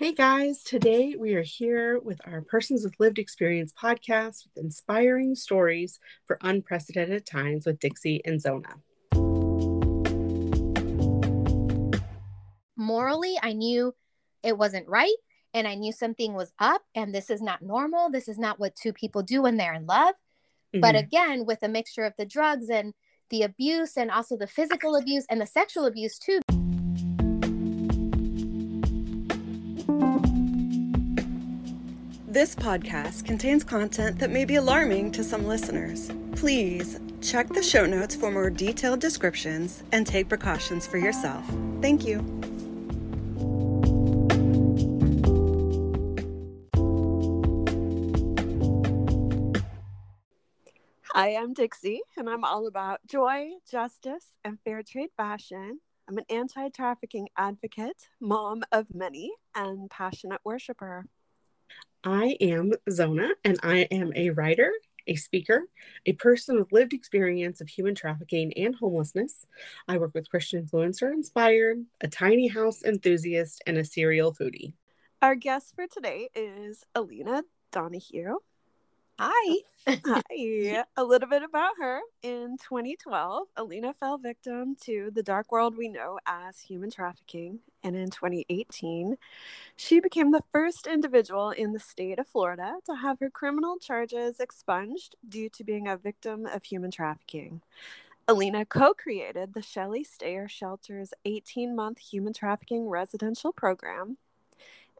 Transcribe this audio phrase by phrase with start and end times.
[0.00, 5.34] Hey guys, today we are here with our Persons with Lived Experience podcast with inspiring
[5.34, 8.76] stories for unprecedented times with Dixie and Zona.
[12.78, 13.94] Morally, I knew
[14.42, 15.16] it wasn't right
[15.52, 18.08] and I knew something was up and this is not normal.
[18.08, 20.14] This is not what two people do when they're in love.
[20.74, 20.80] Mm-hmm.
[20.80, 22.94] But again, with a mixture of the drugs and
[23.28, 26.40] the abuse and also the physical abuse and the sexual abuse too.
[32.30, 36.12] This podcast contains content that may be alarming to some listeners.
[36.36, 41.44] Please check the show notes for more detailed descriptions and take precautions for yourself.
[41.82, 42.18] Thank you.
[51.12, 55.80] Hi, I'm Dixie, and I'm all about joy, justice, and fair trade fashion.
[56.08, 61.06] I'm an anti trafficking advocate, mom of many, and passionate worshiper.
[62.04, 64.72] I am Zona, and I am a writer,
[65.06, 65.64] a speaker,
[66.06, 69.46] a person with lived experience of human trafficking and homelessness.
[69.86, 74.72] I work with Christian Influencer Inspired, a tiny house enthusiast, and a serial foodie.
[75.20, 78.38] Our guest for today is Alina Donahue.
[79.22, 79.58] Hi.
[79.86, 80.84] Hi.
[80.96, 82.00] A little bit about her.
[82.22, 87.58] In 2012, Alina fell victim to the dark world we know as human trafficking.
[87.84, 89.18] And in 2018,
[89.76, 94.40] she became the first individual in the state of Florida to have her criminal charges
[94.40, 97.60] expunged due to being a victim of human trafficking.
[98.26, 104.16] Alina co created the Shelly Stayer Shelter's 18 month human trafficking residential program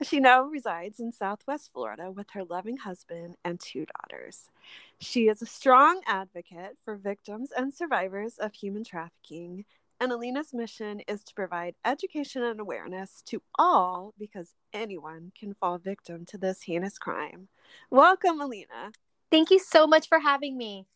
[0.03, 4.51] she now resides in Southwest Florida with her loving husband and two daughters.
[4.99, 9.65] She is a strong advocate for victims and survivors of human trafficking,
[10.01, 15.77] and Alina's mission is to provide education and awareness to all because anyone can fall
[15.77, 17.49] victim to this heinous crime.
[17.91, 18.93] Welcome, Alina.
[19.31, 20.87] Thank you so much for having me.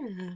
[0.00, 0.30] Yeah.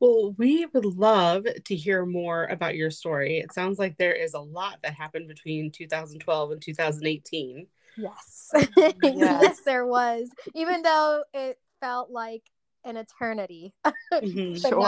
[0.00, 3.38] Well, we would love to hear more about your story.
[3.38, 7.66] It sounds like there is a lot that happened between 2012 and 2018.
[7.96, 8.50] Yes.
[8.76, 8.94] yes.
[9.02, 10.28] yes, there was.
[10.54, 12.42] Even though it felt like
[12.84, 13.74] an eternity.
[14.12, 14.80] Mm-hmm, but sure.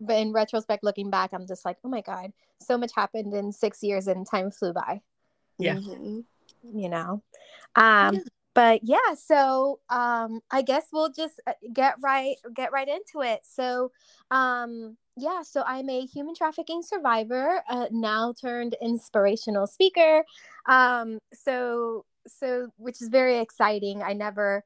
[0.00, 3.52] now, in retrospect, looking back, I'm just like, oh my God, so much happened in
[3.52, 5.00] six years and time flew by.
[5.58, 5.76] Yeah.
[5.76, 6.20] Mm-hmm.
[6.76, 7.22] You know?
[7.76, 8.20] Um, yeah
[8.54, 13.40] but yeah so um i guess we'll just uh, get right get right into it
[13.42, 13.90] so
[14.30, 20.24] um yeah so i'm a human trafficking survivor uh, now turned inspirational speaker
[20.66, 24.64] um so so which is very exciting i never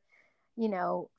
[0.57, 1.11] you know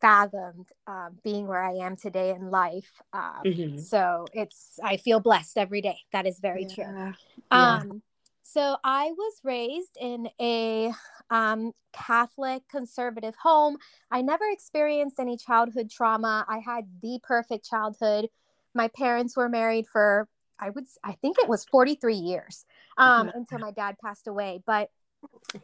[0.00, 3.78] fathomed um, being where i am today in life um, mm-hmm.
[3.78, 6.74] so it's i feel blessed every day that is very yeah.
[6.74, 7.12] true um
[7.50, 7.98] yeah.
[8.44, 10.92] So i was raised in a
[11.30, 13.76] um, Catholic conservative home.
[14.10, 16.44] I never experienced any childhood trauma.
[16.48, 18.28] I had the perfect childhood.
[18.74, 20.28] My parents were married for
[20.58, 22.64] I would I think it was 43 years
[22.96, 24.62] um, until my dad passed away.
[24.66, 24.90] But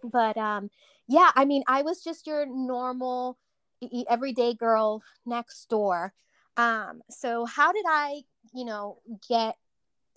[0.02, 0.70] but um,
[1.08, 3.38] yeah, I mean, I was just your normal
[4.08, 6.12] everyday girl next door.
[6.56, 8.98] Um, so how did I, you know,
[9.28, 9.56] get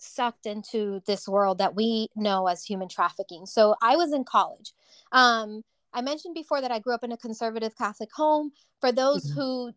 [0.04, 3.46] sucked into this world that we know as human trafficking?
[3.46, 4.72] So I was in college.
[5.12, 8.52] Um, I mentioned before that I grew up in a conservative Catholic home.
[8.80, 9.40] For those mm-hmm.
[9.40, 9.72] who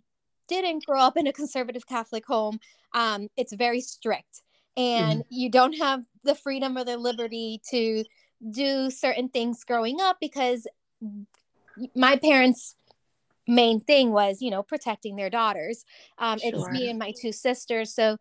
[0.48, 2.60] didn't grow up in a conservative Catholic home,
[2.94, 4.42] um, it's very strict,
[4.76, 5.28] and mm-hmm.
[5.30, 8.04] you don't have the freedom or the liberty to
[8.52, 10.68] do certain things growing up because
[11.96, 12.76] my parents
[13.48, 15.86] main thing was you know protecting their daughters
[16.18, 16.52] um, sure.
[16.54, 18.18] it's me and my two sisters so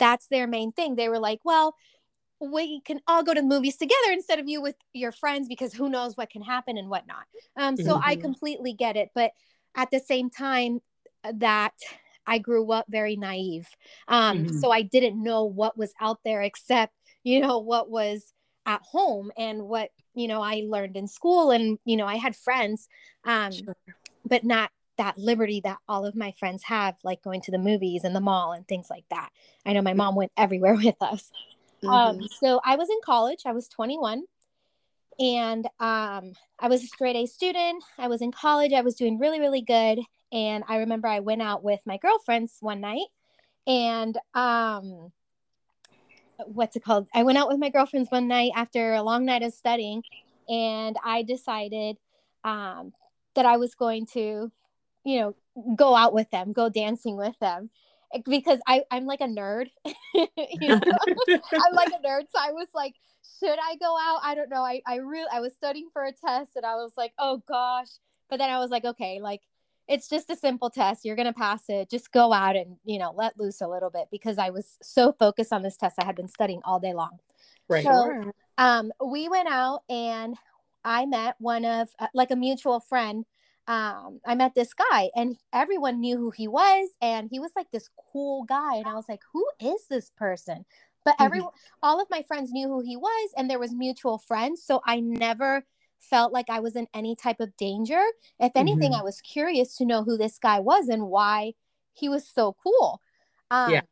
[0.00, 1.76] that's their main thing they were like well
[2.40, 5.74] we can all go to the movies together instead of you with your friends because
[5.74, 7.24] who knows what can happen and whatnot.
[7.56, 8.08] Um, so mm-hmm.
[8.08, 9.32] I completely get it, but
[9.74, 10.80] at the same time,
[11.22, 11.74] uh, that
[12.26, 13.68] I grew up very naive,
[14.08, 14.58] um, mm-hmm.
[14.58, 16.94] so I didn't know what was out there except
[17.24, 18.32] you know what was
[18.64, 22.34] at home and what you know I learned in school, and you know I had
[22.36, 22.88] friends,
[23.24, 23.76] um, sure.
[24.24, 24.70] but not
[25.00, 28.20] that liberty that all of my friends have, like going to the movies and the
[28.20, 29.30] mall and things like that.
[29.64, 31.30] I know my mom went everywhere with us.
[31.82, 32.20] Um, mm-hmm.
[32.20, 33.40] Um, so I was in college.
[33.46, 34.24] I was 21,
[35.18, 37.82] and um, I was a straight A student.
[37.96, 38.74] I was in college.
[38.74, 40.00] I was doing really, really good.
[40.32, 43.08] And I remember I went out with my girlfriends one night,
[43.66, 45.12] and um,
[46.44, 47.08] what's it called?
[47.14, 50.02] I went out with my girlfriends one night after a long night of studying,
[50.46, 51.96] and I decided
[52.44, 52.92] um,
[53.34, 54.52] that I was going to,
[55.04, 57.70] you know, go out with them, go dancing with them.
[58.28, 59.68] because I, I'm like a nerd.
[59.84, 59.92] know?
[60.16, 62.24] I'm like a nerd.
[62.30, 62.94] So I was like,
[63.38, 64.20] should I go out?
[64.22, 64.62] I don't know.
[64.62, 67.88] I, I really I was studying for a test and I was like, oh gosh.
[68.28, 69.40] But then I was like, okay, like
[69.88, 71.04] it's just a simple test.
[71.04, 71.90] You're gonna pass it.
[71.90, 75.12] Just go out and you know let loose a little bit because I was so
[75.12, 75.96] focused on this test.
[75.98, 77.18] I had been studying all day long.
[77.68, 77.84] Right.
[77.84, 80.36] So um, we went out and
[80.84, 83.24] I met one of uh, like a mutual friend.
[83.70, 87.70] Um, I met this guy and everyone knew who he was, and he was like
[87.70, 88.76] this cool guy.
[88.76, 90.66] And I was like, who is this person?
[91.04, 91.26] But Mm-hmm.
[91.26, 91.52] everyone,
[91.82, 94.62] all of my friends knew who he was, and there was mutual friends.
[94.64, 95.64] So I never
[96.00, 98.02] felt like I was in any type of danger.
[98.40, 99.00] If anything, Mhm.
[99.00, 101.54] I was curious to know who this guy was and why
[101.94, 103.02] he was so cool.
[103.50, 103.82] Um, Yeah.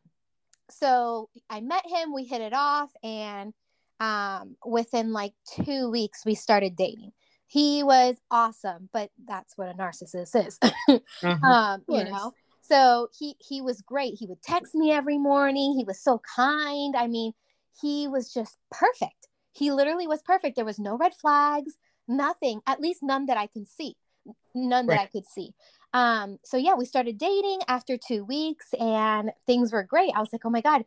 [0.70, 3.54] So I met him, we hit it off, and
[4.00, 5.34] um, within like
[5.64, 7.12] two weeks, we started dating.
[7.50, 10.58] He was awesome, but that's what a narcissist is.
[10.62, 11.46] Uh-huh.
[11.46, 12.34] um, you know.
[12.60, 14.14] So he he was great.
[14.18, 15.74] He would text me every morning.
[15.74, 16.94] He was so kind.
[16.94, 17.32] I mean,
[17.80, 19.28] he was just perfect.
[19.52, 20.56] He literally was perfect.
[20.56, 22.60] There was no red flags, nothing.
[22.66, 23.96] At least none that I can see.
[24.54, 25.54] None that I could see.
[25.94, 30.12] Um, so yeah, we started dating after two weeks and things were great.
[30.14, 30.84] I was like, oh my God.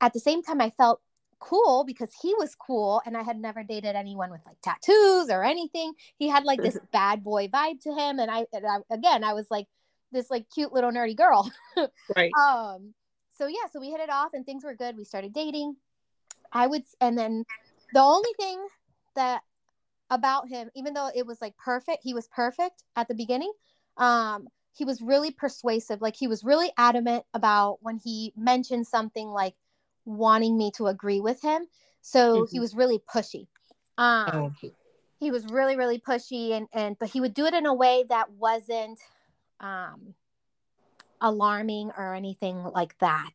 [0.00, 1.00] At the same time, I felt
[1.44, 5.44] cool because he was cool and I had never dated anyone with like tattoos or
[5.44, 5.92] anything.
[6.16, 8.18] He had like this bad boy vibe to him.
[8.18, 9.66] And I, and I again, I was like
[10.10, 11.50] this like cute little nerdy girl.
[12.16, 12.32] right.
[12.40, 12.94] um,
[13.36, 14.96] so yeah, so we hit it off and things were good.
[14.96, 15.76] We started dating.
[16.52, 17.44] I would, and then
[17.92, 18.64] the only thing
[19.16, 19.42] that
[20.10, 23.52] about him, even though it was like perfect, he was perfect at the beginning.
[23.96, 26.00] Um, he was really persuasive.
[26.00, 29.54] Like he was really adamant about when he mentioned something like
[30.04, 31.66] wanting me to agree with him.
[32.02, 32.60] So he Mhm.
[32.60, 33.46] was really pushy.
[33.98, 34.52] Um, Oh.
[35.18, 38.04] he was really really pushy and and but he would do it in a way
[38.08, 38.98] that wasn't
[39.60, 40.14] um
[41.20, 43.32] alarming or anything like that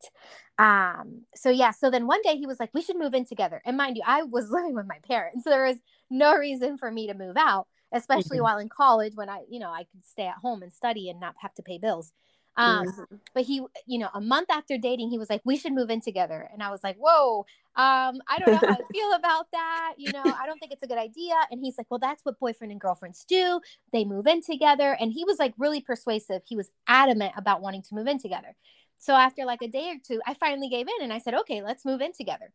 [0.60, 3.62] um so yeah so then one day he was like we should move in together
[3.65, 5.77] and mind you i was living with my parents so there was
[6.10, 8.44] no reason for me to move out especially Mhm.
[8.44, 11.19] while in college when i you know i could stay at home and study and
[11.19, 12.12] not have to pay bills
[12.59, 13.19] um Mhm.
[13.33, 13.56] but he
[13.88, 16.50] you know a month after dating he was like we should move in together.
[16.53, 17.45] And i was like whoa
[17.75, 20.83] um i don't know how i feel about that you know i don't think it's
[20.83, 21.35] a good idea.
[21.51, 23.61] And he's like well that's what boyfriend and girlfriends do.
[23.94, 24.97] They move in together.
[25.00, 26.41] And he was like really persuasive.
[26.45, 28.56] He was adamant about wanting to move in together.
[28.97, 31.62] So after like a day or two i finally gave in and i said okay
[31.63, 32.51] let's move in together.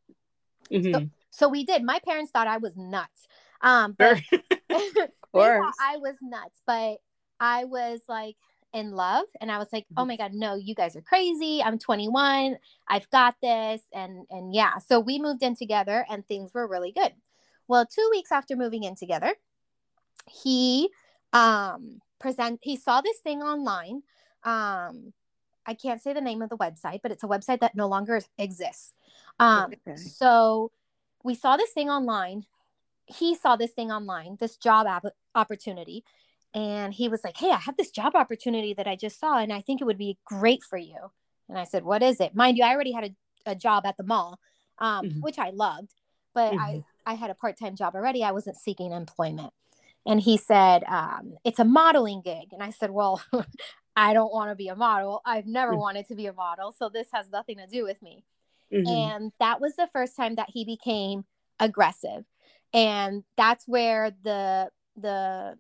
[0.71, 1.11] Mhm.
[1.31, 1.83] so we did.
[1.83, 3.27] My parents thought i was nuts.
[3.63, 4.43] Um but Sure.
[5.81, 6.99] I was nuts, but
[7.41, 8.37] I was like
[8.75, 10.03] in love and I was like, Mm-hmm.
[10.03, 11.63] "Oh my god, no, you guys are crazy.
[11.63, 12.59] I'm 21.
[12.89, 16.93] I've got this." And and yeah, so we moved in together and things were really
[16.93, 17.13] good.
[17.69, 19.35] Well, 2 weeks after moving in together,
[20.29, 20.91] he
[21.33, 24.03] um present he saw this thing online.
[24.45, 25.13] Um
[25.67, 28.21] I can't say the name of the website, but it's a website that no longer
[28.39, 28.93] exists.
[29.39, 29.97] Um Okay.
[29.97, 30.73] so
[31.23, 32.45] we saw this thing online
[33.07, 36.05] he saw this thing online, this job app- opportunity,
[36.55, 39.53] and he was like, "Hey, I have this job opportunity that I just saw, and
[39.53, 41.11] I think it would be great for you."
[41.49, 43.05] And I said, "What is it?" Mind you, I already had
[43.47, 44.39] a, a job at the mall,
[44.79, 45.21] um, Mhm.
[45.23, 45.95] which I loved,
[46.35, 48.23] but I I had a part time job already.
[48.25, 49.53] I wasn't seeking employment.
[50.07, 53.23] And he said, um, "It's a modeling gig," and I said, "Well."
[53.97, 55.23] I don't want to be a model.
[55.25, 55.79] I've never Mhm.
[55.79, 56.73] wanted to be a model.
[56.73, 58.25] So this has nothing to do with me
[58.73, 59.15] Mhm.
[59.15, 61.25] and that was the first time that he became
[61.61, 62.25] aggressive
[62.73, 65.59] and that's where the the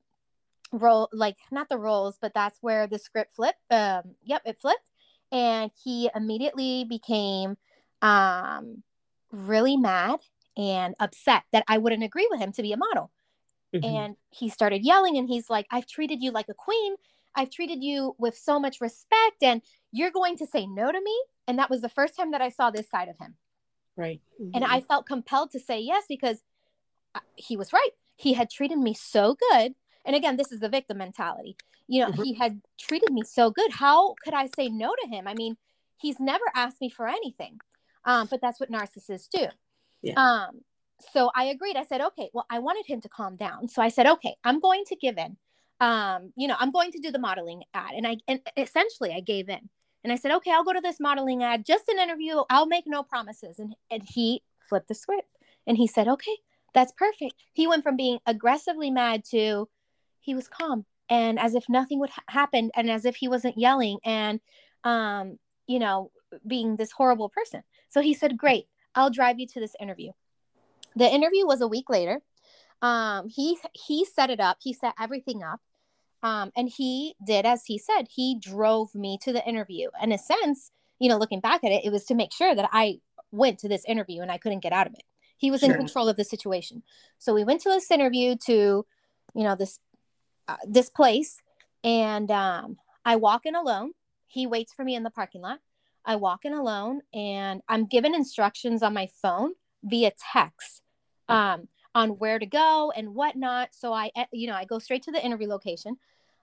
[0.78, 4.90] role like not the roles but that's where the script flipped um yep it flipped.
[5.32, 7.56] And he immediately became
[8.02, 8.82] um
[9.32, 10.20] really mad
[10.56, 13.10] and upset that I wouldn't agree with him to be a model.
[13.74, 13.84] Mhm.
[13.84, 16.94] and he started yelling and he's like i've treated you like a queen.
[17.36, 21.16] I've treated you with so much respect and you're going to say no to me.
[21.48, 23.34] And that was the first time that i saw this side of him.
[23.96, 24.20] Right.
[24.54, 26.42] and i felt compelled to say yes because
[27.16, 27.90] uh, he was right.
[28.16, 31.56] He had treated me so good and again this is the victim mentality
[31.88, 32.24] you know Mhm.
[32.24, 35.56] he had treated me so good how could i say no to him i mean
[35.98, 37.58] he's never asked me for anything
[38.04, 39.46] um, but that's what narcissists do
[40.02, 40.14] Yeah.
[40.16, 40.60] um,
[41.12, 41.76] so I agreed.
[41.76, 43.68] I said, okay, well, I wanted him to calm down.
[43.68, 45.36] So I said, okay, I'm going to give in.
[45.80, 47.94] Um, you know, I'm going to do the modeling ad.
[47.96, 49.68] And I and essentially I gave in.
[50.04, 52.42] And I said, okay, I'll go to this modeling ad, just an interview.
[52.48, 53.58] I'll make no promises.
[53.58, 55.28] And and he flipped the script
[55.66, 56.36] and he said, okay,
[56.74, 57.34] that's perfect.
[57.52, 59.68] He went from being aggressively mad to
[60.24, 63.58] he was calm and as if nothing would ha- happen and as if he wasn't
[63.58, 64.40] yelling and
[64.84, 66.10] um, you know,
[66.46, 67.62] being this horrible person.
[67.88, 70.12] So he said, great, I'll drive you to this interview
[70.96, 72.20] the interview was a week later
[72.80, 75.60] um he he set it up he set everything up
[76.22, 80.18] um and he did as he said he drove me to the interview in a
[80.18, 83.00] sense you know, looking back at it, it was to make sure that I
[83.32, 85.02] went to this interview and I couldn't get out of it.
[85.36, 85.70] He was sure.
[85.70, 86.82] in control of the situation.
[87.18, 88.86] So we went to this interview to,
[89.34, 89.78] you know, this
[90.48, 91.40] uh, this place,
[91.82, 93.92] and um, I walk in alone.
[94.26, 95.60] He waits for me in the parking lot.
[96.04, 100.82] I walk in alone, and I'm given instructions on my phone via text
[101.28, 103.70] um, on where to go and whatnot.
[103.72, 105.96] So I, eh, you know, I go straight to the interview location.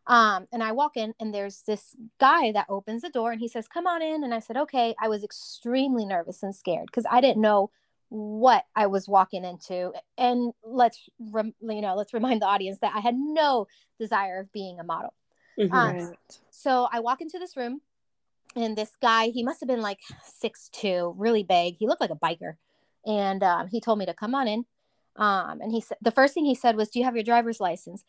[0.07, 3.47] Um, and I walk in, and there's this guy that opens the door, and he
[3.47, 7.05] says, "Come on in." And I said, "Okay." I was extremely nervous and scared because
[7.09, 7.69] I didn't know
[8.11, 9.93] what I was walking into.
[10.17, 14.51] And let's, rem- you know, let's remind the audience that I had no desire of
[14.51, 15.13] being a model.
[15.57, 15.73] Mm-hmm.
[15.73, 16.13] Um,
[16.49, 17.79] so I walk into this room,
[18.53, 21.75] and this guy, he must have been like six two, really big.
[21.77, 22.55] He looked like a biker,
[23.05, 24.65] and um, he told me to come on in.
[25.15, 27.59] Um, and he said the first thing he said was, "Do you have your driver's
[27.59, 28.03] license?"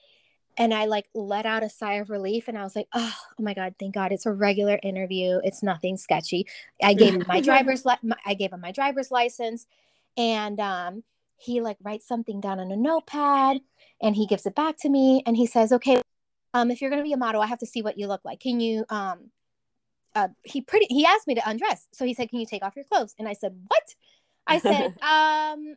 [0.56, 3.42] and I like let out a sigh of relief and I was like, oh, oh
[3.42, 5.40] my God, thank God it's a regular interview.
[5.42, 6.46] It's nothing sketchy.
[6.82, 9.66] I gave him my driver's li- my, I gave him my driver's license
[10.16, 11.04] and um,
[11.36, 13.60] he like writes something down on a notepad
[14.00, 16.00] and he gives it back to me and he says, okay,
[16.54, 18.24] um, if you're going to be a model, I have to see what you look
[18.24, 18.40] like.
[18.40, 19.30] Can you, um,
[20.14, 21.88] uh, he pretty, he asked me to undress.
[21.92, 23.14] So he said, can you take off your clothes?
[23.18, 23.94] And I said, what?
[24.46, 25.76] I said, um,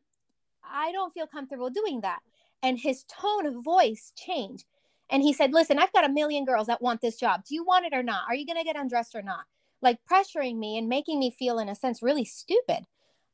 [0.64, 2.20] I don't feel comfortable doing that
[2.66, 4.66] and his tone of voice changed.
[5.12, 7.44] And he said, Listen, I've got a million girls that want this job.
[7.48, 8.24] Do you want it or not?
[8.28, 9.46] Are you going to get undressed or not?
[9.82, 12.88] Like pressuring me and making me feel, in a sense, really stupid.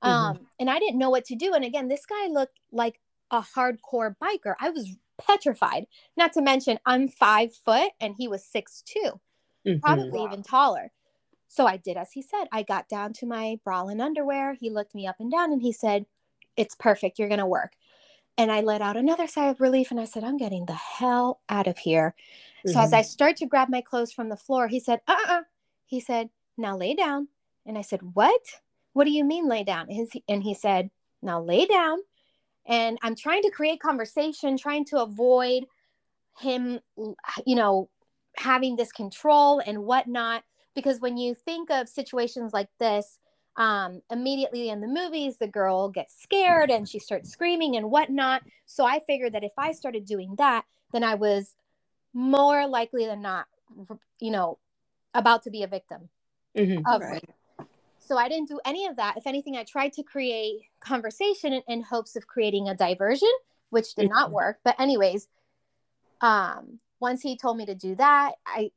[0.03, 0.09] Mm-hmm.
[0.09, 1.53] Um, and I didn't know what to do.
[1.53, 4.55] And again, this guy looked like a hardcore biker.
[4.59, 5.87] I was petrified.
[6.17, 9.19] Not to mention, I'm five foot and he was six two,
[9.65, 9.79] mm-hmm.
[9.79, 10.27] probably wow.
[10.27, 10.91] even taller.
[11.47, 12.45] So I did as he said.
[12.51, 14.53] I got down to my bra and underwear.
[14.53, 16.05] He looked me up and down and he said,
[16.55, 17.19] It's perfect.
[17.19, 17.73] You're to work.
[18.37, 21.41] And I let out another sigh of relief and I said, I'm getting the hell
[21.49, 22.15] out of here.
[22.65, 22.71] Mm-hmm.
[22.71, 23.07] So as I mm-hmm.
[23.07, 25.39] start to grab my clothes from the floor, he said, uh uh-uh.
[25.39, 25.43] uh
[25.85, 27.27] He said, now lay down.
[27.65, 28.41] And I said, what?
[28.93, 29.87] What do you mean lay down?
[30.27, 30.89] And he said,
[31.21, 31.99] now lay down.
[32.67, 35.65] And I'm trying to create conversation, trying to avoid
[36.39, 36.79] him,
[37.45, 37.89] you know,
[38.37, 40.43] having this control and whatnot.
[40.75, 43.19] Because when you think of situations like this,
[43.57, 48.43] um, immediately in the movies, the girl gets scared and she starts screaming and whatnot.
[48.65, 51.55] So I figured that if I started doing that, then I was
[52.13, 53.47] more likely than not,
[54.19, 54.59] you know,
[55.13, 56.09] about to be a victim
[56.57, 57.13] mm-hmm, of right.
[57.13, 57.29] rape.
[58.11, 59.15] So I didn't do any of that.
[59.15, 63.31] If anything, I tried to create conversation in, in hopes of creating a diversion,
[63.69, 64.15] which did mm-hmm.
[64.15, 64.59] not work.
[64.65, 65.29] But anyways,
[66.19, 68.71] um, once he told me to do that, I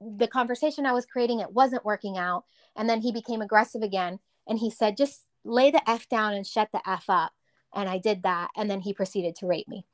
[0.00, 2.44] the conversation I was creating it wasn't working out.
[2.74, 4.18] And then he became aggressive again.
[4.46, 7.32] And he said, just lay the F down and shut the F up.
[7.74, 8.48] And I did that.
[8.56, 9.84] And then he proceeded to rape me.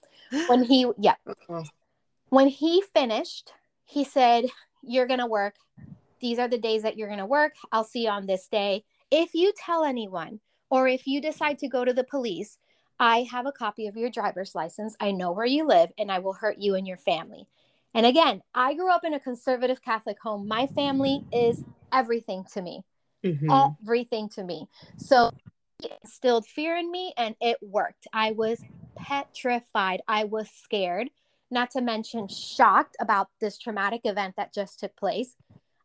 [0.47, 1.17] When he, yeah.
[2.29, 3.53] When he finished,
[3.85, 4.45] he said,
[4.81, 5.57] You're going to work.
[6.21, 7.55] These are the days that you're going to work.
[7.73, 8.85] I'll see you on this day.
[9.11, 12.59] If you tell anyone, or if you decide to go to the police,
[12.99, 14.97] I have a copy of your driver's license.
[15.01, 17.47] I know where you live, and I will hurt you and your family.
[17.95, 20.49] And again, I grew up in a conservative Catholic home.
[20.49, 22.85] My family is everything to me,
[23.25, 23.51] mm-hmm.
[23.83, 24.69] everything to me.
[24.99, 25.31] So
[25.83, 28.07] it instilled fear in me and it worked.
[28.13, 28.63] I was
[28.97, 30.03] petrified.
[30.09, 31.09] I was scared,
[31.51, 35.37] not to mention shocked about this traumatic event that just took place.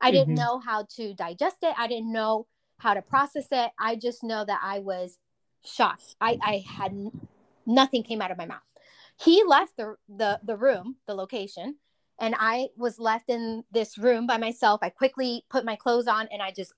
[0.02, 0.44] I didn't mm-hmm.
[0.44, 1.76] know how to digest it.
[1.78, 3.72] I didn't know how to process it.
[3.80, 5.18] I just know that I was
[5.64, 6.16] shocked.
[6.20, 7.12] I, I had
[7.66, 8.62] nothing came out of my mouth.
[9.24, 11.76] He left the, the, the room, the location,
[12.20, 14.80] and I was left in this room by myself.
[14.84, 16.74] I quickly put my clothes on and I just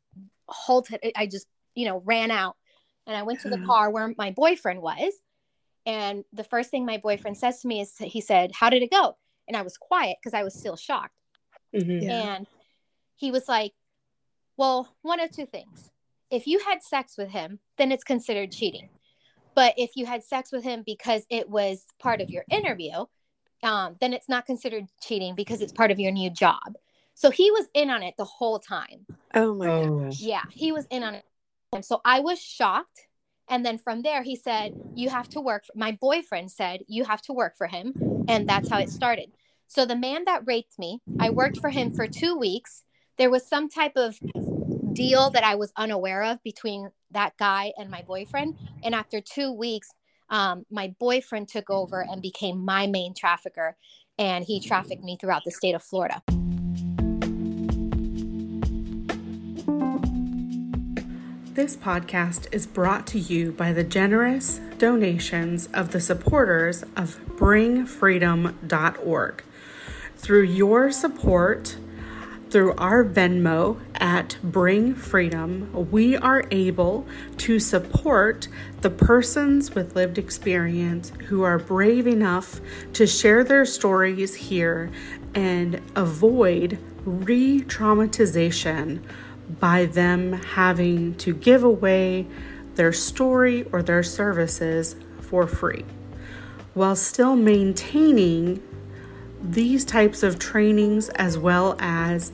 [0.48, 1.00] halted.
[1.16, 2.56] I just, you know, ran out
[3.08, 3.66] and I went to the mm-hmm.
[3.66, 5.14] car where my boyfriend was.
[5.86, 8.92] And the first thing my boyfriend says to me is, he said, How did it
[8.92, 9.18] go?
[9.48, 11.16] And I was quiet because I was still shocked.
[11.76, 12.10] Mm-hmm.
[12.10, 12.48] And
[13.16, 13.74] he was like,
[14.58, 15.92] Well, one of two things.
[16.30, 18.90] If you had sex with him, then it's considered cheating.
[19.56, 23.06] But if you had sex with him because it was part of your interview,
[23.62, 26.76] um, then it's not considered cheating because it's part of your new job.
[27.16, 29.06] So he was in on it the whole time.
[29.34, 30.00] Oh my oh.
[30.00, 30.20] gosh.
[30.20, 31.26] Yeah, he was in on it.
[31.82, 33.08] So I was shocked.
[33.50, 35.66] And then from there, he said, You have to work.
[35.66, 37.94] For, my boyfriend said, You have to work for him.
[38.28, 39.32] And that's how it started.
[39.68, 42.84] So the man that raped me, I worked for him for two weeks.
[43.18, 44.18] There was some type of
[44.94, 48.58] deal that I was unaware of between that guy and my boyfriend.
[48.84, 49.90] And after two weeks,
[50.30, 53.78] um, my boyfriend took over and became my main trafficker,
[54.18, 56.24] and he trafficked me throughout the state of Florida.
[61.54, 69.44] This podcast is brought to you by the generous donations of the supporters of bringfreedom.org.
[70.18, 71.76] Through your support,
[72.54, 77.08] through our Venmo at Bring Freedom, we are able
[77.38, 78.48] to support
[78.82, 82.62] the persons with lived experience who are brave enough
[82.94, 84.92] to share their stories here
[85.34, 89.02] and avoid re traumatization
[89.60, 92.28] by them having to give away
[92.76, 95.86] their story or their services for free
[96.76, 98.62] while still maintaining
[99.42, 102.32] these types of trainings as well as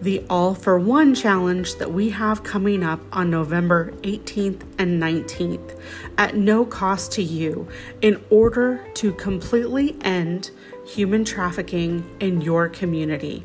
[0.00, 5.80] the All for One challenge that we have coming up on November 18th and 19th
[6.16, 7.68] at no cost to you
[8.00, 10.50] in order to completely end
[10.86, 13.44] human trafficking in your community.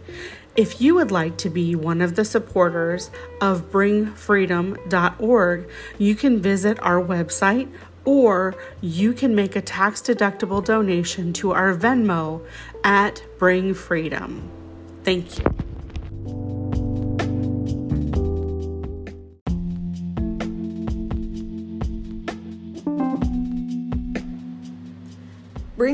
[0.56, 3.10] If you would like to be one of the supporters
[3.42, 7.72] of bringfreedom.org, you can visit our website
[8.06, 12.46] or you can make a tax deductible donation to our Venmo
[12.84, 14.50] at Bring Freedom.
[15.04, 15.53] Thank you.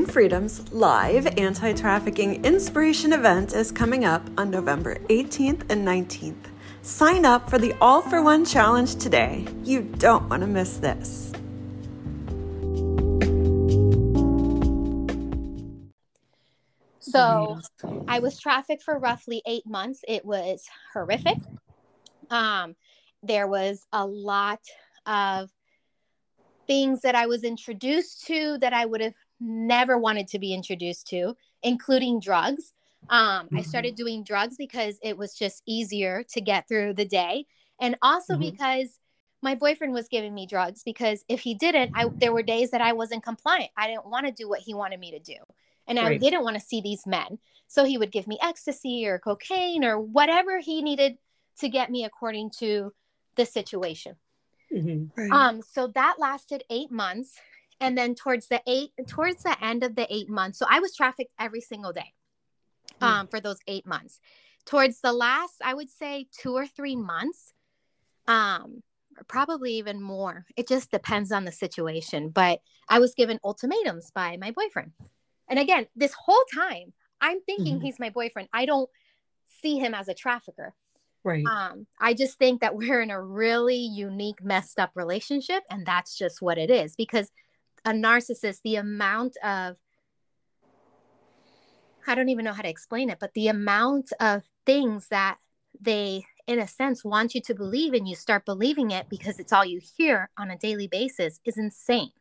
[0.09, 6.47] Freedom's live anti trafficking inspiration event is coming up on November 18th and 19th.
[6.81, 9.45] Sign up for the All for One challenge today.
[9.63, 11.31] You don't want to miss this.
[17.01, 17.59] So
[18.07, 20.01] I was trafficked for roughly eight months.
[20.07, 21.37] It was horrific.
[22.31, 22.75] Um,
[23.21, 24.61] there was a lot
[25.05, 25.51] of
[26.65, 31.07] things that I was introduced to that I would have never wanted to be introduced
[31.07, 32.73] to, including drugs.
[33.09, 33.57] Um, mm-hmm.
[33.57, 37.45] I started doing drugs because it was just easier to get through the day,
[37.79, 38.51] and also mm-hmm.
[38.51, 38.99] because
[39.41, 40.83] my boyfriend was giving me drugs.
[40.83, 43.71] Because if he didn't, I there were days that I wasn't compliant.
[43.77, 45.37] I didn't want to do what he wanted me to do
[45.89, 46.13] and right.
[46.13, 47.39] I didn't want to see these men.
[47.67, 51.17] So he would give me ecstasy or cocaine or whatever he needed
[51.59, 52.93] to get me according to
[53.35, 54.15] the situation.
[54.73, 55.19] Mm-hmm.
[55.19, 55.31] Right.
[55.31, 57.35] Um, so that lasted eight months,
[57.79, 60.95] and then towards the eight, towards the end of the eight months, so I was
[60.95, 62.13] trafficked every single day,
[63.01, 63.03] mm-hmm.
[63.03, 64.19] um, for those eight months.
[64.65, 67.53] Towards the last, I would say two or three months,
[68.27, 68.83] um,
[69.27, 70.45] probably even more.
[70.55, 72.29] It just depends on the situation.
[72.29, 74.91] But I was given ultimatums by my boyfriend.
[75.47, 77.85] And again, this whole time, I'm thinking mm-hmm.
[77.85, 78.49] he's my boyfriend.
[78.53, 78.89] I don't
[79.61, 80.73] see him as a trafficker.
[81.23, 81.43] Right.
[81.45, 86.17] Um, I just think that we're in a really unique, messed up relationship, and that's
[86.17, 86.95] just what it is.
[86.95, 87.29] Because
[87.85, 89.77] a narcissist, the amount of
[92.07, 95.37] I don't even know how to explain it, but the amount of things that
[95.79, 99.53] they, in a sense, want you to believe and you start believing it because it's
[99.53, 102.11] all you hear on a daily basis is insane.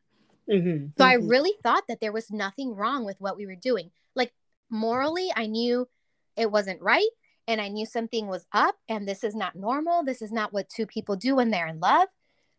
[0.51, 0.88] Mm-hmm.
[0.99, 1.03] So mm-hmm.
[1.03, 3.90] I really thought that there was nothing wrong with what we were doing.
[4.14, 4.33] Like
[4.71, 5.88] morally, I knew
[6.37, 7.09] it wasn't right
[7.47, 10.05] and I knew something was up and this is not normal.
[10.05, 12.09] This is not what two people do when they're in love.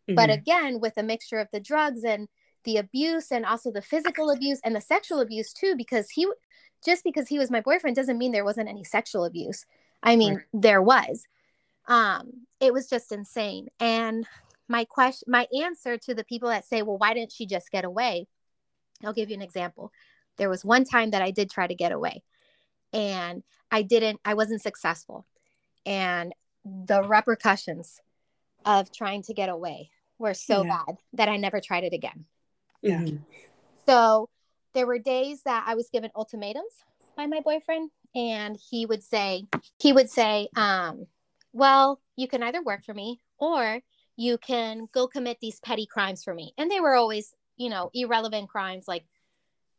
[0.09, 0.15] Mm-hmm.
[0.15, 2.27] But again, with a mixture of the drugs and
[2.63, 6.27] the abuse and also the physical abuse and the sexual abuse too, because he
[6.85, 9.65] just because he was my boyfriend doesn't mean there wasn't any sexual abuse.
[10.01, 10.45] I mean, right.
[10.53, 11.25] there was.
[11.87, 13.67] Um, it was just insane.
[13.79, 14.25] And
[14.69, 17.83] my question my answer to the people that say well why didn't she just get
[17.83, 18.27] away
[19.03, 19.91] i'll give you an example
[20.37, 22.23] there was one time that i did try to get away
[22.93, 25.25] and i didn't i wasn't successful
[25.85, 27.99] and the repercussions
[28.63, 30.83] of trying to get away were so yeah.
[30.85, 32.25] bad that i never tried it again
[32.81, 33.05] yeah
[33.87, 34.29] so
[34.73, 36.83] there were days that i was given ultimatums
[37.15, 39.43] by my boyfriend and he would say
[39.79, 41.05] he would say um
[41.53, 43.81] well you can either work for me or
[44.19, 46.53] you can go commit these petty crimes for me.
[46.57, 49.05] And they were always, you know, irrelevant crimes like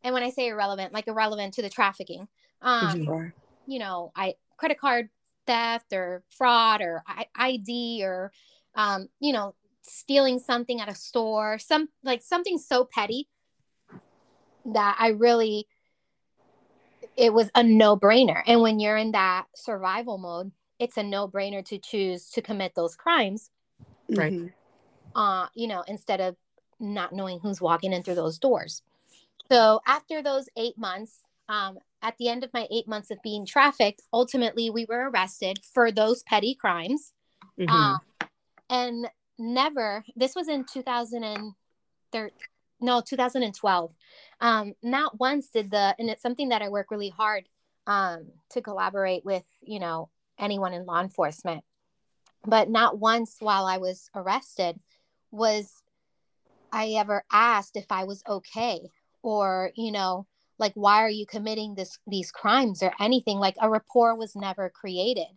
[0.03, 2.27] and when I say irrelevant, like irrelevant to the trafficking.
[2.63, 3.35] Um, sure.
[3.67, 5.11] you know, I credit card
[5.47, 7.05] theft or fraud or
[7.37, 8.33] ID or
[8.75, 13.29] um, you know, stealing something at a store, some like something so petty
[14.67, 15.67] that I really
[17.17, 18.43] it was a no-brainer.
[18.47, 22.97] And when you're in that survival mode, it's a no-brainer to choose to commit those
[22.97, 23.51] crimes
[24.17, 24.49] right mm-hmm.
[25.15, 26.37] uh you know instead of
[26.81, 28.83] not knowing who's walking in through those doors
[29.51, 33.47] so after those eight months um at the end of my eight months of being
[33.47, 37.13] trafficked ultimately we were arrested for those petty crimes
[37.59, 37.71] mm-hmm.
[37.71, 38.01] um,
[38.69, 39.09] and
[39.41, 42.31] never this was in 2013
[42.83, 43.93] no 2012
[44.41, 47.49] um not once did the and it's something that i work really hard
[47.87, 50.09] um to collaborate with you know
[50.41, 51.63] anyone in law enforcement.
[52.45, 54.81] But not once while I was arrested
[55.31, 55.83] was
[56.73, 58.81] I ever asked if I was okay
[59.23, 60.27] or, you know,
[60.59, 63.39] like why are you committing this these crimes or anything?
[63.39, 65.29] Like a rapport was never created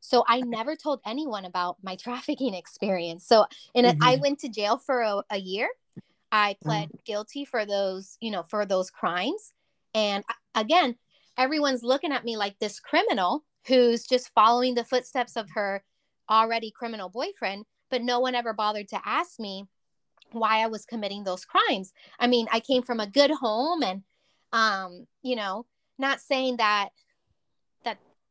[0.00, 4.02] so i never told anyone about my trafficking experience so and mm-hmm.
[4.02, 5.68] i went to jail for a, a year
[6.32, 6.98] i pled mm-hmm.
[7.04, 9.52] guilty for those you know for those crimes
[9.94, 10.96] and again
[11.36, 15.82] everyone's looking at me like this criminal who's just following the footsteps of her
[16.30, 19.64] already criminal boyfriend but no one ever bothered to ask me
[20.32, 21.92] why I was committing those crimes.
[22.18, 24.02] I mean, I came from a good home and
[24.52, 25.66] um, you know,
[25.98, 26.90] not saying that that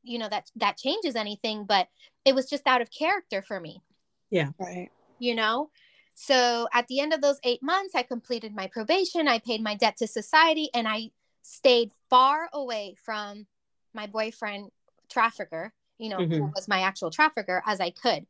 [0.07, 1.87] you know that that changes anything, but
[2.25, 3.81] it was just out of character for me.
[4.29, 4.49] Yeah.
[4.59, 4.89] Right.
[5.19, 5.69] You know?
[6.15, 9.75] So at the end of those 8 months, I completed my probation, I paid my
[9.75, 11.11] debt to society and I
[11.43, 13.45] stayed far away from
[13.93, 14.71] my boyfriend
[15.09, 16.33] trafficker, you know, mm-hmm.
[16.33, 18.25] who was my actual trafficker as I could.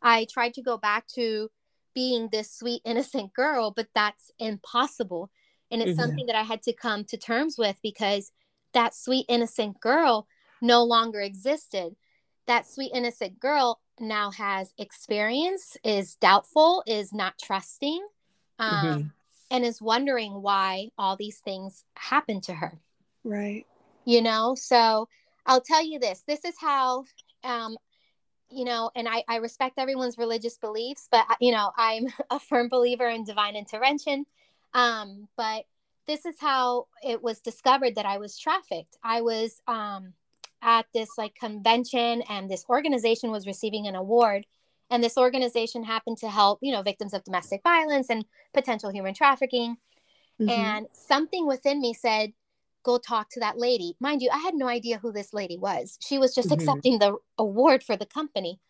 [0.00, 1.50] I tried to go back to
[1.94, 5.30] being this sweet, innocent girl, but that's impossible.
[5.70, 6.00] And it's mm-hmm.
[6.00, 8.30] something that I had to come to terms with because
[8.72, 10.26] that sweet, innocent girl
[10.62, 11.96] no longer existed.
[12.46, 18.04] That sweet, innocent girl now has experience, is doubtful, is not trusting,
[18.58, 19.06] um, mm-hmm.
[19.50, 22.80] and is wondering why all these things happen to her.
[23.24, 23.66] Right.
[24.04, 25.08] You know, so
[25.46, 27.04] I'll tell you this this is how
[27.44, 27.76] um,
[28.50, 32.68] you know, and I, I respect everyone's religious beliefs, but you know, I'm a firm
[32.68, 34.26] believer in divine intervention.
[34.74, 35.64] Um, but
[36.06, 38.96] this is how it was discovered that I was trafficked.
[39.02, 40.14] I was um,
[40.62, 44.46] at this like convention, and this organization was receiving an award,
[44.90, 49.14] and this organization happened to help, you know, victims of domestic violence and potential human
[49.14, 49.76] trafficking.
[50.40, 50.50] Mm-hmm.
[50.50, 52.32] And something within me said,
[52.82, 53.96] go talk to that lady.
[54.00, 55.98] Mind you, I had no idea who this lady was.
[56.00, 56.60] She was just mm-hmm.
[56.60, 58.60] accepting the award for the company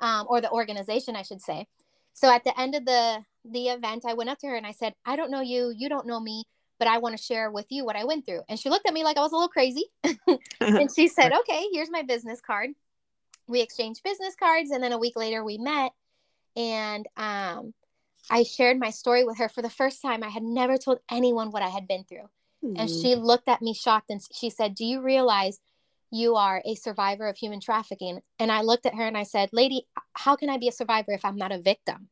[0.00, 1.66] um, or the organization, I should say.
[2.12, 4.72] So at the end of the the event, I went up to her and I
[4.72, 5.72] said, "I don't know you.
[5.76, 6.44] You don't know me."
[6.82, 8.40] But I want to share with you what I went through.
[8.48, 9.84] And she looked at me like I was a little crazy.
[10.60, 12.70] and she said, Okay, here's my business card.
[13.46, 14.72] We exchanged business cards.
[14.72, 15.92] And then a week later, we met.
[16.56, 17.72] And um,
[18.28, 20.24] I shared my story with her for the first time.
[20.24, 22.28] I had never told anyone what I had been through.
[22.64, 23.22] And she mm.
[23.22, 25.60] looked at me shocked and she said, Do you realize
[26.10, 28.22] you are a survivor of human trafficking?
[28.40, 31.12] And I looked at her and I said, Lady, how can I be a survivor
[31.12, 32.08] if I'm not a victim?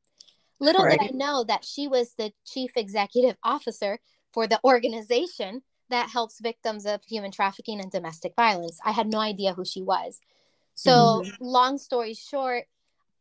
[0.60, 0.96] Little right.
[1.00, 3.98] did I know that she was the chief executive officer
[4.32, 8.78] for the organization that helps victims of human trafficking and domestic violence.
[8.84, 10.20] I had no idea who she was.
[10.74, 11.44] So, mm-hmm.
[11.44, 12.64] long story short,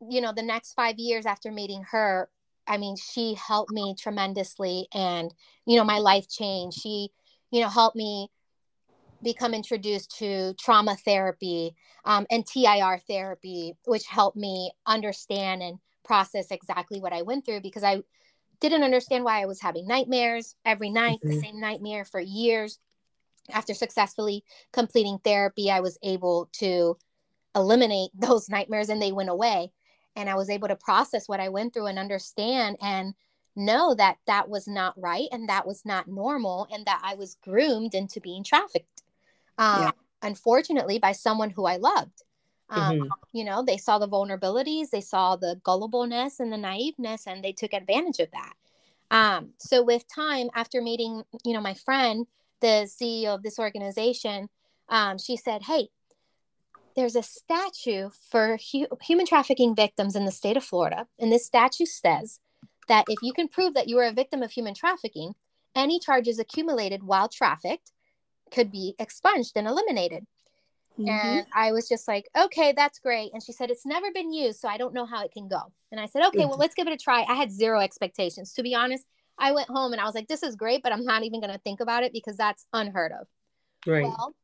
[0.08, 2.30] you know, the next five years after meeting her,
[2.68, 5.34] I mean, she helped me tremendously and,
[5.66, 6.80] you know, my life changed.
[6.80, 7.10] She
[7.52, 8.30] you know, helped me
[9.22, 16.52] become introduced to trauma therapy um, and TIR therapy, which helped me understand and process
[16.52, 18.02] exactly what I went through because I
[18.60, 21.30] didn't understand why I was having nightmares every night, mm-hmm.
[21.30, 22.80] the same nightmare for years.
[23.52, 24.44] After successfully
[24.74, 26.98] completing therapy, I was able to
[27.56, 29.72] eliminate those nightmares and they went away.
[30.16, 33.14] And I was able to process what I went through and understand and
[33.56, 37.38] know that that was not right and that was not normal and that I was
[37.44, 39.04] groomed into being trafficked.
[39.58, 39.92] Um, yeah.
[40.22, 42.24] Unfortunately, by someone who I loved.
[42.70, 43.08] Um, mm-hmm.
[43.34, 47.52] You know, they saw the vulnerabilities, they saw the gullibleness and the naiveness, and they
[47.52, 48.54] took advantage of that.
[49.12, 52.28] Um, so, with time, after meeting, you know, my friend,
[52.62, 54.50] the CEO of this organization,
[54.88, 55.90] um, she said, Hey,
[56.96, 61.08] there's a statue for hu- human trafficking victims in the state of Florida.
[61.18, 62.40] And this statue says
[62.88, 65.34] that if you can prove that you are a victim of human trafficking,
[65.76, 67.92] any charges accumulated while trafficked
[68.52, 70.26] could be expunged and eliminated.
[71.00, 71.10] Mm-hmm.
[71.10, 73.32] And I was just like, okay, that's great.
[73.34, 75.62] And she said, it's never been used, so I don't know how it can go.
[75.92, 77.24] And I said, okay, well, let's give it a try.
[77.28, 78.54] I had zero expectations.
[78.54, 79.06] To be honest,
[79.38, 81.54] I went home and I was like, this is great, but I'm not even going
[81.54, 83.28] to think about it because that's unheard of.
[83.88, 84.04] Right.
[84.04, 84.36] Well,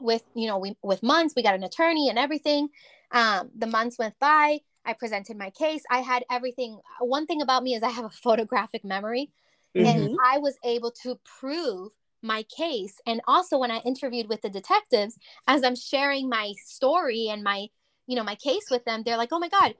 [0.00, 2.68] with, you know, we, with months, we got an attorney and everything.
[3.12, 4.58] Um, the months went by.
[4.84, 5.82] I presented my case.
[5.90, 6.78] I had everything.
[7.00, 9.30] One thing about me is I have a photographic memory,
[9.74, 9.86] mm-hmm.
[9.86, 11.92] and I was able to prove
[12.24, 13.00] my case.
[13.06, 17.68] And also, when I interviewed with the detectives, as I'm sharing my story and my,
[18.06, 19.74] you know, my case with them, they're like, "Oh my god."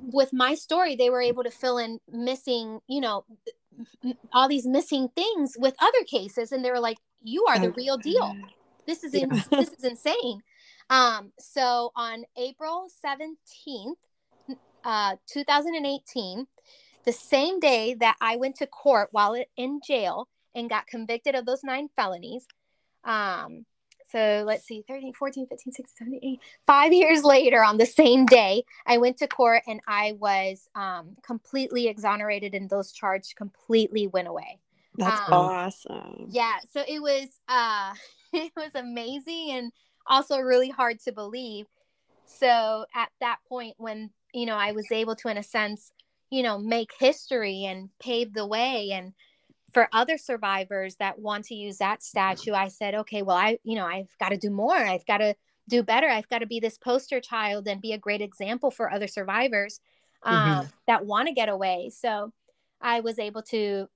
[0.00, 3.24] With my story, they were able to fill in missing, you know,
[4.32, 7.98] all these missing things with other cases, and they were like, "You are the real
[7.98, 8.36] deal.
[8.86, 10.42] This is in, this is insane."
[10.90, 13.96] Um, so on April 17th,
[14.84, 16.46] uh, 2018,
[17.04, 21.46] the same day that I went to court while in jail and got convicted of
[21.46, 22.46] those nine felonies.
[23.04, 23.64] Um,
[24.10, 26.40] so let's see, 13, 14, 15, 16, 17, 8.
[26.66, 31.16] Five years later, on the same day, I went to court and I was um,
[31.22, 34.58] completely exonerated, and those charges completely went away.
[34.96, 36.26] That's um, awesome.
[36.28, 36.56] Yeah.
[36.70, 37.94] So it was uh
[38.32, 39.72] it was amazing and
[40.06, 41.66] also really hard to believe.
[42.26, 45.92] So at that point when, you know, I was able to in a sense,
[46.30, 49.12] you know, make history and pave the way and
[49.72, 53.74] for other survivors that want to use that statue, I said, okay, well, I, you
[53.74, 54.76] know, I've got to do more.
[54.76, 55.34] I've got to
[55.68, 56.08] do better.
[56.08, 59.80] I've got to be this poster child and be a great example for other survivors
[60.22, 60.68] uh, mm-hmm.
[60.86, 61.90] that want to get away.
[61.94, 62.32] So
[62.80, 63.88] I was able to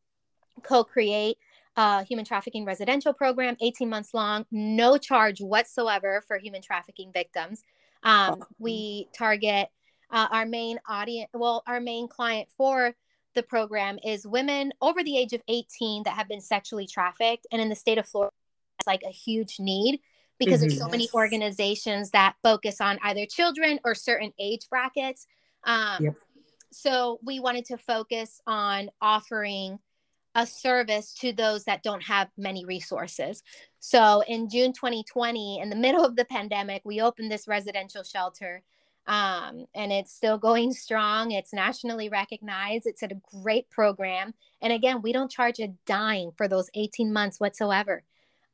[0.62, 1.36] co create
[1.76, 7.62] a human trafficking residential program, 18 months long, no charge whatsoever for human trafficking victims.
[8.02, 9.68] Um, we target
[10.10, 12.94] uh, our main audience, well, our main client for
[13.36, 17.46] the program is women over the age of 18 that have been sexually trafficked.
[17.52, 18.32] And in the state of Florida,
[18.80, 20.00] it's like a huge need
[20.38, 20.68] because mm-hmm.
[20.68, 25.26] there's so many organizations that focus on either children or certain age brackets.
[25.64, 26.14] Um, yep.
[26.72, 29.78] So we wanted to focus on offering
[30.34, 33.42] a service to those that don't have many resources.
[33.80, 38.62] So in June 2020, in the middle of the pandemic, we opened this residential shelter.
[39.06, 41.30] Um, and it's still going strong.
[41.30, 42.86] It's nationally recognized.
[42.86, 43.10] It's a
[43.42, 44.34] great program.
[44.60, 48.02] And again, we don't charge a dime for those 18 months whatsoever.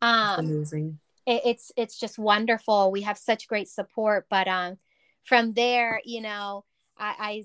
[0.02, 2.90] Um, amazing it, it's it's just wonderful.
[2.90, 4.26] We have such great support.
[4.28, 4.78] But um,
[5.24, 6.64] from there, you know,
[6.98, 7.44] I,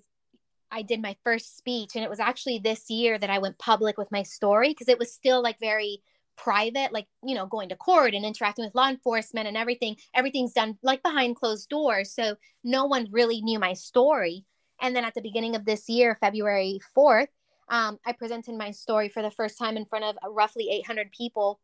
[0.72, 3.58] I I did my first speech, and it was actually this year that I went
[3.58, 6.02] public with my story because it was still like very
[6.38, 9.97] private, like you know, going to court and interacting with law enforcement and everything.
[10.13, 14.45] Everything's done like behind closed doors, so no one really knew my story.
[14.82, 17.30] And then at the beginning of this year, February fourth,
[17.69, 21.60] um, I presented my story for the first time in front of roughly 800 people,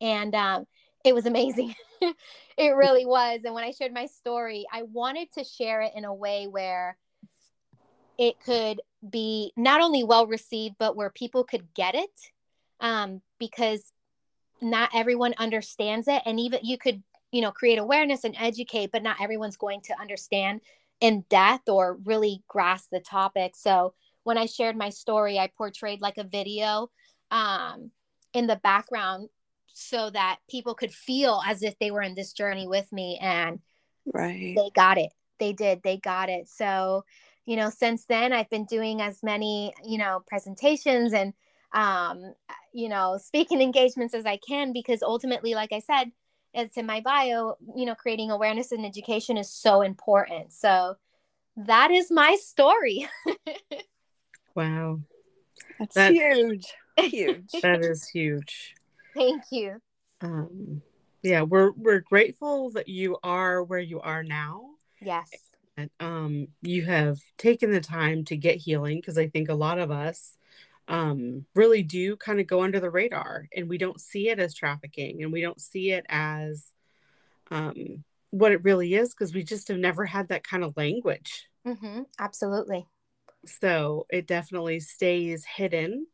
[0.00, 0.66] and um,
[1.04, 1.74] it was amazing.
[2.00, 3.42] it really was.
[3.44, 6.96] And when I shared my story, I wanted to share it in a way where
[8.18, 12.10] it could be not only well received, but where people could get it.
[12.82, 13.92] Um, because
[14.60, 16.22] not everyone understands it.
[16.26, 20.00] And even you could, you know, create awareness and educate, but not everyone's going to
[20.00, 20.60] understand
[21.00, 23.56] in depth or really grasp the topic.
[23.56, 26.90] So when I shared my story, I portrayed like a video
[27.30, 27.90] um,
[28.34, 29.28] in the background
[29.74, 33.58] so that people could feel as if they were in this journey with me and
[34.12, 37.04] right they got it they did they got it so
[37.46, 41.32] you know since then i've been doing as many you know presentations and
[41.74, 42.34] um
[42.72, 46.12] you know speaking engagements as i can because ultimately like i said
[46.54, 50.94] it's in my bio you know creating awareness and education is so important so
[51.56, 53.08] that is my story
[54.54, 54.98] wow
[55.78, 56.66] that's that, huge
[56.98, 58.74] huge that is huge
[59.14, 59.80] Thank you.
[60.20, 60.82] Um,
[61.22, 64.70] yeah, we're we're grateful that you are where you are now.
[65.00, 65.28] Yes.
[65.76, 69.78] And um, you have taken the time to get healing because I think a lot
[69.78, 70.36] of us
[70.88, 74.54] um, really do kind of go under the radar and we don't see it as
[74.54, 76.72] trafficking and we don't see it as
[77.50, 81.48] um, what it really is because we just have never had that kind of language.
[81.66, 82.02] Mm-hmm.
[82.18, 82.86] Absolutely.
[83.46, 86.06] So it definitely stays hidden.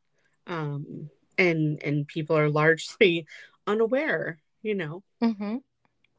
[0.47, 3.27] Um, and and people are largely
[3.67, 5.57] unaware you know mm-hmm.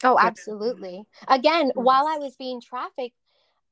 [0.03, 3.15] oh absolutely again while i was being trafficked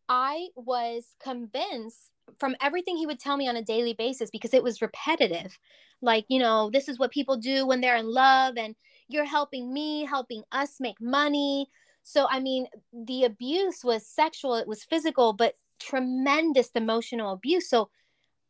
[0.10, 4.64] i was convinced from everything he would tell me on a daily basis because it
[4.64, 5.58] was repetitive
[6.02, 8.76] like you know this is what people do when they're in love and
[9.08, 11.68] you're helping me helping us make money
[12.04, 12.68] so i mean
[13.06, 17.90] the abuse was sexual it was physical but tremendous emotional abuse so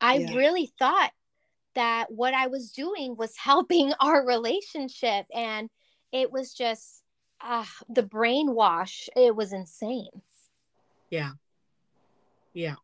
[0.02, 0.34] i yeah.
[0.36, 1.12] really thought
[1.78, 5.28] that what I was doing was helping our relationship.
[5.34, 5.70] And
[6.12, 7.04] it was just
[7.40, 9.08] uh, the brainwash.
[9.16, 10.10] It was insane.
[11.10, 11.32] Yeah.
[12.54, 12.76] Yeah.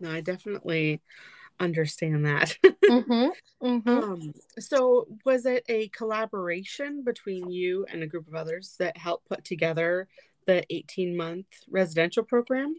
[0.00, 1.00] No, I definitely
[1.58, 2.56] understand that.
[2.64, 3.28] mm-hmm.
[3.62, 3.90] Mm-hmm.
[3.90, 9.28] Um, so, was it a collaboration between you and a group of others that helped
[9.28, 10.08] put together
[10.46, 12.74] the 18 month residential program?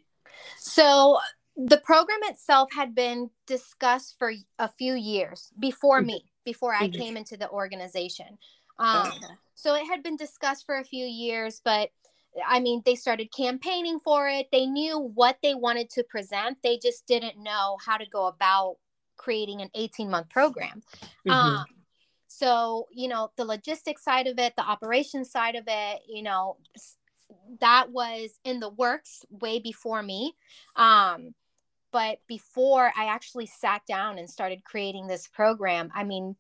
[0.57, 1.19] So,
[1.55, 6.07] the program itself had been discussed for a few years before mm-hmm.
[6.07, 6.99] me, before I mm-hmm.
[6.99, 8.39] came into the organization.
[8.79, 9.11] Um.
[9.61, 11.91] So it had been discussed for a few years, but
[12.45, 14.47] I mean, they started campaigning for it.
[14.51, 16.57] They knew what they wanted to present.
[16.63, 18.77] They just didn't know how to go about
[19.17, 20.81] creating an 18 month program.
[21.27, 21.31] Mm-hmm.
[21.31, 21.65] Um,
[22.27, 26.57] so, you know, the logistics side of it, the operations side of it, you know,
[27.59, 30.33] that was in the works way before me.
[30.75, 31.33] Um,
[31.91, 36.35] but before I actually sat down and started creating this program, I mean,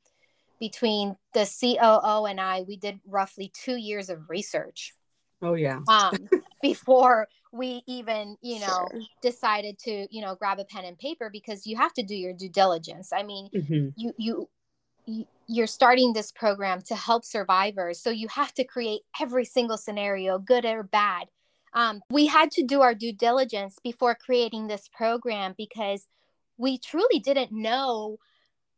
[0.59, 4.93] between the COO and I, we did roughly two years of research.
[5.41, 5.79] Oh yeah.
[5.87, 6.17] um,
[6.61, 9.01] before we even, you know, sure.
[9.21, 12.33] decided to, you know, grab a pen and paper because you have to do your
[12.33, 13.11] due diligence.
[13.11, 13.89] I mean, mm-hmm.
[13.95, 14.47] you you
[15.47, 17.99] you're starting this program to help survivors.
[17.99, 21.27] So you have to create every single scenario, good or bad.
[21.73, 26.05] Um, we had to do our due diligence before creating this program because
[26.57, 28.17] we truly didn't know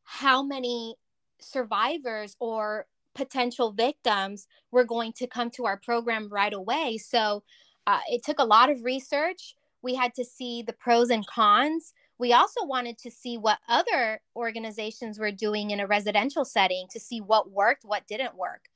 [0.03, 0.95] how many
[1.39, 6.97] survivors or potential victims were going to come to our program right away.
[6.97, 7.43] So
[7.87, 9.55] uh, it took a lot of research.
[9.81, 11.93] We had to see the pros and cons.
[12.17, 16.99] We also wanted to see what other organizations were doing in a residential setting to
[16.99, 18.69] see what worked, what didn't work.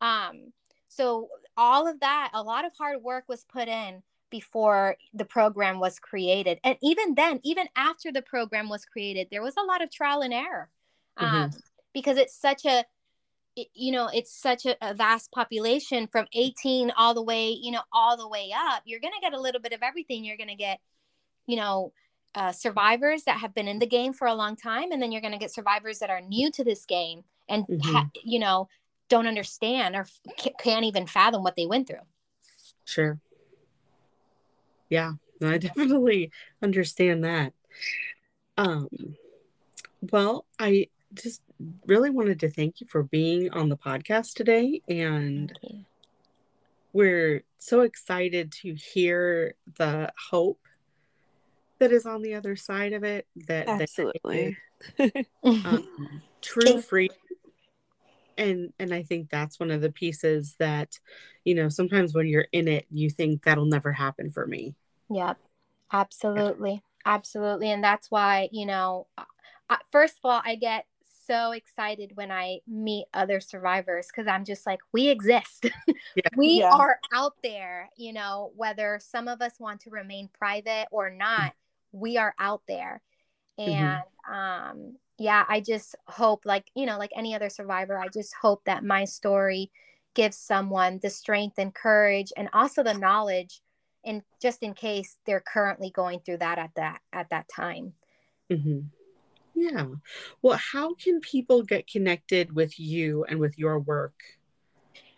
[0.00, 0.52] Um,
[0.88, 5.78] so, all of that, a lot of hard work was put in before the program
[5.78, 6.58] was created.
[6.64, 10.22] And even then, even after the program was created, there was a lot of trial
[10.22, 10.70] and error
[11.18, 11.36] mm-hmm.
[11.36, 11.50] um,
[11.92, 12.84] because it's such a
[13.56, 17.70] it, you know it's such a, a, vast population from 18 all the way you
[17.70, 20.24] know all the way up you're going to get a little bit of everything.
[20.24, 20.80] You're going to get
[21.46, 21.92] you know
[22.34, 25.20] uh, survivors that have been in the game for a long time and then you're
[25.20, 27.92] going to get survivors that are new to this game and mm-hmm.
[27.92, 28.68] ha- you know
[29.08, 30.06] don't understand or
[30.58, 31.98] can't even fathom what they went through.
[32.84, 33.20] Sure.
[34.88, 35.12] Yeah
[35.42, 36.30] i definitely
[36.62, 37.52] understand that.
[38.56, 38.88] Um
[40.12, 41.42] well i just
[41.86, 44.82] really wanted to thank you for being on the podcast today.
[44.88, 45.56] And
[46.92, 50.60] we're so excited to hear the hope
[51.78, 53.26] that is on the other side of it.
[53.48, 54.56] That absolutely
[54.96, 55.26] that,
[55.64, 55.88] um,
[56.40, 57.16] true freedom.
[58.36, 60.98] And and I think that's one of the pieces that,
[61.44, 64.74] you know, sometimes when you're in it, you think that'll never happen for me.
[65.10, 65.38] Yep,
[65.92, 69.06] absolutely, absolutely, and that's why you know,
[69.90, 70.86] first of all, I get
[71.26, 75.66] so excited when I meet other survivors because I'm just like, we exist.
[76.16, 76.28] Yeah.
[76.36, 76.70] we yeah.
[76.70, 81.54] are out there, you know, whether some of us want to remain private or not,
[81.92, 83.00] we are out there.
[83.58, 83.72] Mm-hmm.
[83.72, 84.32] And mm-hmm.
[84.32, 88.64] um, yeah, I just hope, like, you know, like any other survivor, I just hope
[88.66, 89.72] that my story
[90.14, 93.60] gives someone the strength and courage and also the knowledge
[94.04, 97.94] and just in case they're currently going through that at that at that time.
[98.52, 98.80] Mm-hmm.
[99.54, 99.86] Yeah.
[100.42, 104.14] Well, how can people get connected with you and with your work?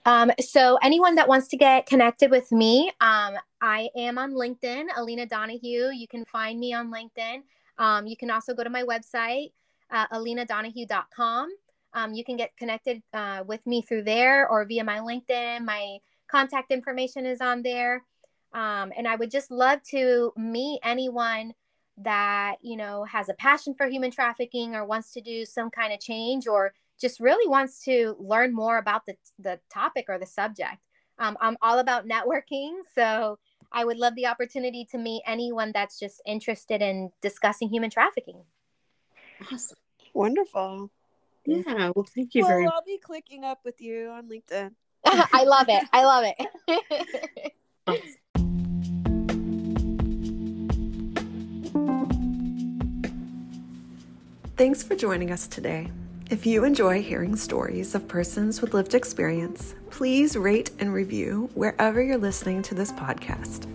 [0.05, 4.87] Um, so anyone that wants to get connected with me, um, I am on LinkedIn,
[4.97, 5.91] Alina Donahue.
[5.91, 7.43] You can find me on LinkedIn.
[7.79, 9.53] Um, you can also go to my website,
[9.91, 11.49] uh, alinadonahue.com.
[11.95, 15.65] Um, you can get connected uh, with me through there or via my LinkedIn.
[15.65, 18.05] My contact information is on there.
[18.53, 21.53] Um, and I would just love to meet anyone
[21.99, 25.93] that you know has a passion for human trafficking or wants to do some kind
[25.93, 30.27] of change or just really wants to learn more about the, the topic or the
[30.27, 30.77] subject.
[31.19, 33.39] Um, i'm all about networking so
[33.73, 38.43] i would love the opportunity to meet anyone that's just interested in discussing human trafficking.
[39.51, 39.79] Awesome.
[40.13, 40.91] Wonderful.
[41.47, 44.73] Yeah well thank you well, very much i'll be clicking up with you on linkedin.
[45.07, 45.85] I love it.
[45.93, 47.53] I love it.
[47.87, 48.03] Awesome.
[54.57, 55.91] Thanks for joining us today.
[56.31, 62.03] If you enjoy hearing stories of persons with lived experience, please rate and review wherever
[62.03, 63.71] you're listening to this podcast.